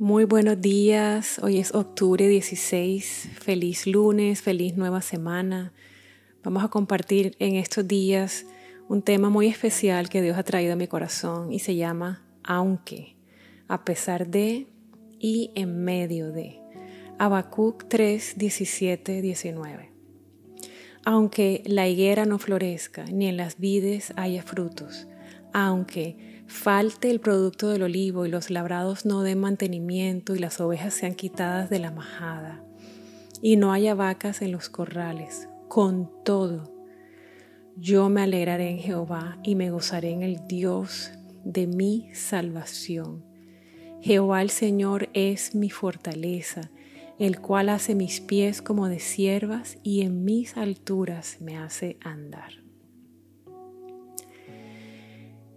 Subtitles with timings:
[0.00, 5.72] Muy buenos días, hoy es octubre 16, feliz lunes, feliz nueva semana.
[6.44, 8.46] Vamos a compartir en estos días
[8.88, 13.16] un tema muy especial que Dios ha traído a mi corazón y se llama Aunque,
[13.66, 14.68] a pesar de
[15.18, 16.60] y en medio de.
[17.18, 19.90] Habacuc 3, 17, 19.
[21.04, 25.08] Aunque la higuera no florezca, ni en las vides haya frutos,
[25.52, 30.94] aunque falte el producto del olivo y los labrados no den mantenimiento y las ovejas
[30.94, 32.64] sean quitadas de la majada
[33.42, 35.48] y no haya vacas en los corrales.
[35.68, 36.72] Con todo,
[37.76, 41.12] yo me alegraré en Jehová y me gozaré en el Dios
[41.44, 43.24] de mi salvación.
[44.00, 46.70] Jehová el Señor es mi fortaleza,
[47.18, 52.67] el cual hace mis pies como de siervas y en mis alturas me hace andar.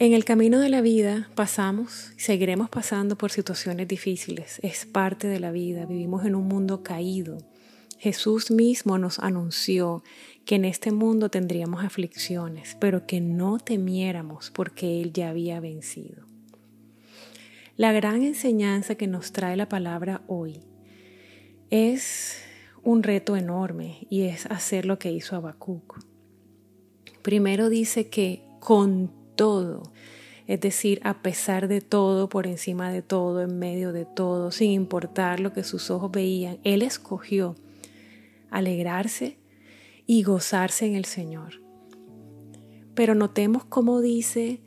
[0.00, 4.58] En el camino de la vida pasamos y seguiremos pasando por situaciones difíciles.
[4.64, 5.86] Es parte de la vida.
[5.86, 7.38] Vivimos en un mundo caído.
[7.98, 10.02] Jesús mismo nos anunció
[10.44, 16.24] que en este mundo tendríamos aflicciones, pero que no temiéramos porque Él ya había vencido.
[17.76, 20.60] La gran enseñanza que nos trae la palabra hoy
[21.70, 22.42] es
[22.82, 26.04] un reto enorme y es hacer lo que hizo Habacuc.
[27.22, 29.82] Primero dice que con todo.
[30.46, 34.70] Es decir, a pesar de todo, por encima de todo, en medio de todo, sin
[34.70, 37.56] importar lo que sus ojos veían, Él escogió
[38.50, 39.38] alegrarse
[40.06, 41.62] y gozarse en el Señor.
[42.94, 44.60] Pero notemos cómo dice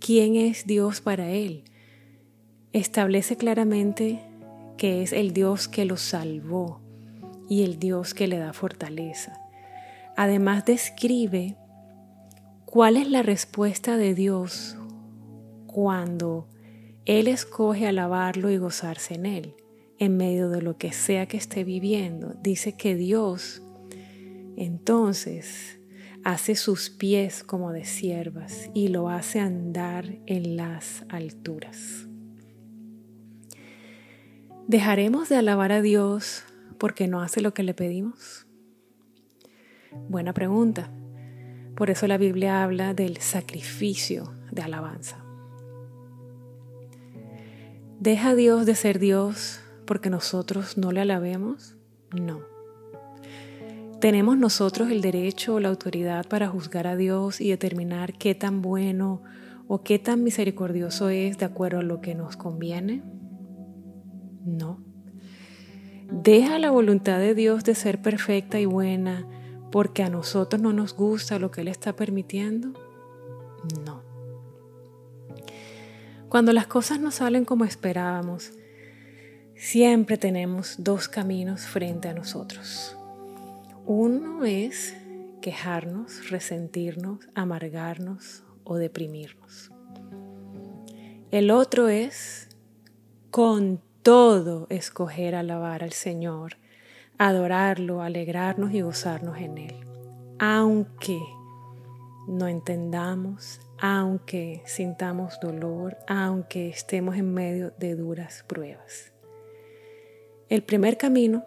[0.00, 1.64] quién es Dios para Él.
[2.72, 4.20] Establece claramente
[4.76, 6.80] que es el Dios que lo salvó
[7.48, 9.38] y el Dios que le da fortaleza.
[10.16, 11.56] Además describe
[12.72, 14.78] ¿Cuál es la respuesta de Dios
[15.66, 16.48] cuando
[17.04, 19.54] Él escoge alabarlo y gozarse en Él?
[19.98, 23.62] En medio de lo que sea que esté viviendo, dice que Dios
[24.56, 25.80] entonces
[26.24, 32.08] hace sus pies como de siervas y lo hace andar en las alturas.
[34.66, 36.42] ¿Dejaremos de alabar a Dios
[36.78, 38.46] porque no hace lo que le pedimos?
[40.08, 40.90] Buena pregunta.
[41.76, 45.24] Por eso la Biblia habla del sacrificio de alabanza.
[47.98, 51.76] ¿Deja Dios de ser Dios porque nosotros no le alabemos?
[52.14, 52.40] No.
[54.00, 58.60] ¿Tenemos nosotros el derecho o la autoridad para juzgar a Dios y determinar qué tan
[58.60, 59.22] bueno
[59.68, 63.02] o qué tan misericordioso es de acuerdo a lo que nos conviene?
[64.44, 64.82] No.
[66.10, 69.26] ¿Deja la voluntad de Dios de ser perfecta y buena
[69.72, 72.72] porque a nosotros no nos gusta lo que Él está permitiendo?
[73.84, 74.02] No.
[76.28, 78.52] Cuando las cosas no salen como esperábamos,
[79.56, 82.96] siempre tenemos dos caminos frente a nosotros.
[83.86, 84.94] Uno es
[85.40, 89.72] quejarnos, resentirnos, amargarnos o deprimirnos.
[91.30, 92.48] El otro es
[93.30, 96.61] con todo escoger alabar al Señor
[97.28, 99.76] adorarlo, alegrarnos y gozarnos en Él.
[100.38, 101.20] Aunque
[102.26, 109.12] no entendamos, aunque sintamos dolor, aunque estemos en medio de duras pruebas.
[110.48, 111.44] El primer camino,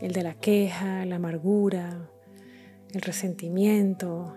[0.00, 2.08] el de la queja, la amargura,
[2.92, 4.34] el resentimiento,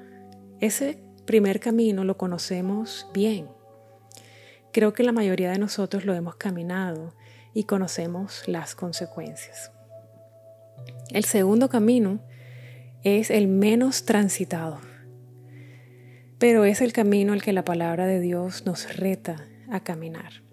[0.59, 3.47] ese primer camino lo conocemos bien.
[4.74, 7.13] Creo que la mayoría de nosotros lo hemos caminado
[7.53, 9.72] y conocemos las consecuencias.
[11.11, 12.19] El segundo camino
[13.03, 14.79] es el menos transitado,
[16.38, 20.43] pero es el camino al que la palabra de Dios nos reta a caminar.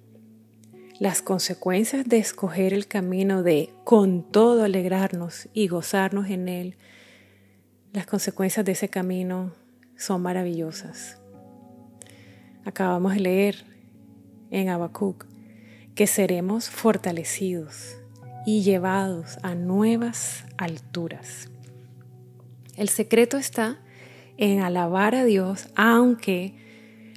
[1.01, 6.77] Las consecuencias de escoger el camino de con todo alegrarnos y gozarnos en él,
[7.93, 9.53] las consecuencias de ese camino
[9.97, 11.21] son maravillosas.
[12.65, 13.65] Acabamos de leer
[14.51, 15.27] en Habacuc
[15.97, 17.99] que seremos fortalecidos
[18.47, 21.49] y llevados a nuevas alturas.
[22.77, 23.79] El secreto está
[24.37, 26.55] en alabar a Dios, aunque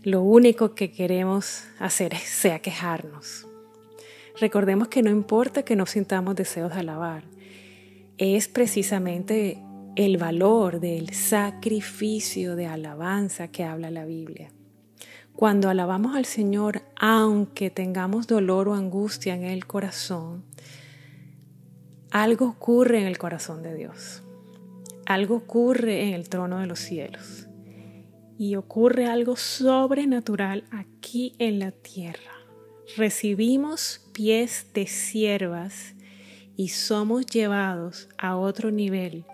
[0.03, 3.47] lo único que queremos hacer sea quejarnos.
[4.39, 7.23] Recordemos que no importa que no sintamos deseos de alabar,
[8.17, 9.59] es precisamente
[9.95, 14.51] el valor del sacrificio de alabanza que habla la Biblia.
[15.35, 20.43] Cuando alabamos al Señor, aunque tengamos dolor o angustia en el corazón,
[22.11, 24.23] algo ocurre en el corazón de Dios.
[25.05, 27.47] Algo ocurre en el trono de los cielos.
[28.37, 32.31] Y ocurre algo sobrenatural aquí en la tierra.
[32.95, 35.93] recibimos pies de siervas
[36.55, 39.25] y somos llevados a otro nivel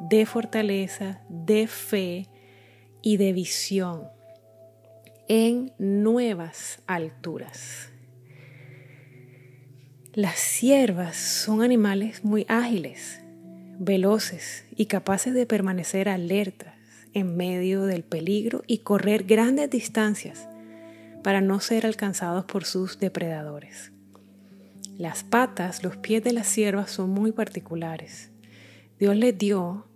[0.00, 2.28] de fortaleza, de fe
[3.02, 4.08] y de visión
[5.28, 7.90] en nuevas alturas.
[10.18, 13.20] Las siervas son animales muy ágiles,
[13.78, 16.74] veloces y capaces de permanecer alertas
[17.14, 20.48] en medio del peligro y correr grandes distancias
[21.22, 23.92] para no ser alcanzados por sus depredadores.
[24.96, 28.32] Las patas, los pies de las siervas son muy particulares.
[28.98, 29.86] Dios les dio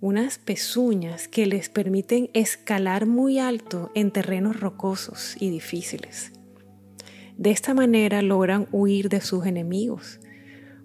[0.00, 6.30] unas pezuñas que les permiten escalar muy alto en terrenos rocosos y difíciles.
[7.36, 10.20] De esta manera logran huir de sus enemigos,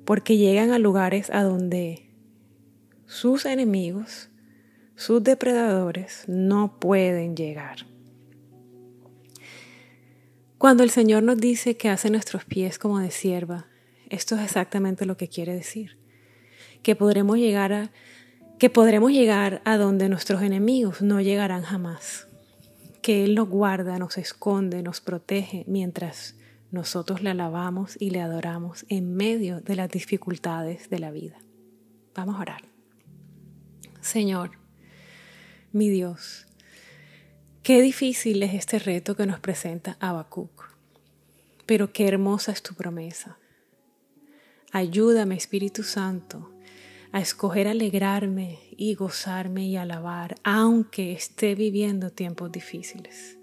[0.05, 2.09] porque llegan a lugares a donde
[3.05, 4.29] sus enemigos,
[4.95, 7.85] sus depredadores, no pueden llegar.
[10.57, 13.67] Cuando el Señor nos dice que hace nuestros pies como de sierva,
[14.09, 15.97] esto es exactamente lo que quiere decir.
[16.81, 17.91] Que podremos llegar a
[18.57, 22.27] que podremos llegar a donde nuestros enemigos no llegarán jamás.
[23.01, 26.35] Que Él nos guarda, nos esconde, nos protege mientras
[26.71, 31.37] nosotros le alabamos y le adoramos en medio de las dificultades de la vida.
[32.15, 32.61] Vamos a orar.
[34.01, 34.51] Señor,
[35.71, 36.49] mi Dios,
[37.69, 40.75] Qué difícil es este reto que nos presenta Habacuc,
[41.67, 43.37] pero qué hermosa es tu promesa.
[44.71, 46.51] Ayúdame, Espíritu Santo,
[47.11, 53.37] a escoger alegrarme y gozarme y alabar, aunque esté viviendo tiempos difíciles.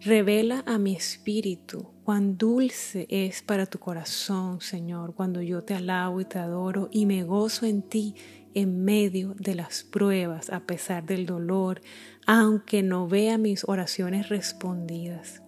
[0.00, 6.20] Revela a mi espíritu cuán dulce es para tu corazón, Señor, cuando yo te alabo
[6.20, 8.16] y te adoro y me gozo en ti
[8.52, 11.82] en medio de las pruebas, a pesar del dolor,
[12.26, 15.40] aunque no vea mis oraciones respondidas.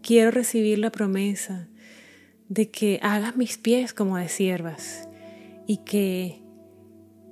[0.00, 1.68] Quiero recibir la promesa
[2.48, 5.10] de que hagas mis pies como de siervas
[5.66, 6.40] y que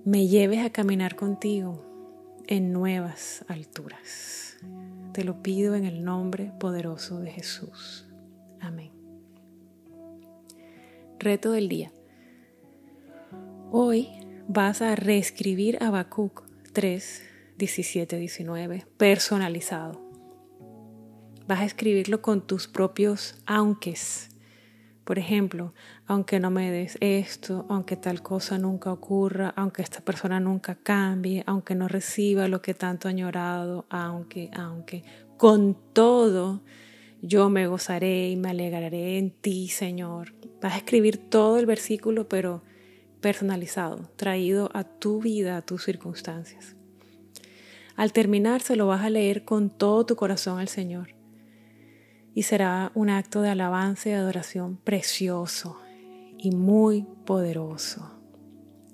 [0.04, 1.82] me lleves a caminar contigo
[2.46, 4.58] en nuevas alturas.
[5.14, 8.04] Te lo pido en el nombre poderoso de Jesús.
[8.60, 8.90] Amén.
[11.18, 11.92] Reto del día.
[13.70, 14.08] Hoy
[14.48, 17.22] vas a reescribir Habacuc 3,
[17.58, 20.00] 17, 19, personalizado.
[21.46, 24.28] Vas a escribirlo con tus propios aunques.
[25.04, 25.72] Por ejemplo,
[26.06, 31.44] aunque no me des esto, aunque tal cosa nunca ocurra, aunque esta persona nunca cambie,
[31.46, 35.04] aunque no reciba lo que tanto ha añorado, aunque, aunque,
[35.38, 36.62] con todo
[37.22, 40.34] yo me gozaré y me alegraré en ti, Señor.
[40.60, 42.62] Vas a escribir todo el versículo, pero
[43.20, 46.76] personalizado, traído a tu vida, a tus circunstancias.
[47.96, 51.18] Al terminar se lo vas a leer con todo tu corazón al Señor
[52.38, 55.76] y será un acto de alabanza y adoración precioso
[56.38, 58.12] y muy poderoso.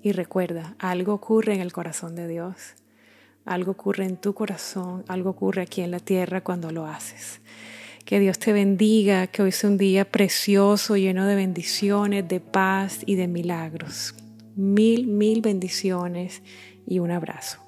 [0.01, 2.73] Y recuerda, algo ocurre en el corazón de Dios,
[3.45, 7.41] algo ocurre en tu corazón, algo ocurre aquí en la tierra cuando lo haces.
[8.05, 12.99] Que Dios te bendiga, que hoy sea un día precioso, lleno de bendiciones, de paz
[13.07, 14.13] y de milagros.
[14.55, 16.43] Mil, mil bendiciones
[16.85, 17.64] y un abrazo.